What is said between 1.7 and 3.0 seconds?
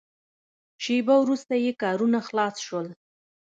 کارونه خلاص شول.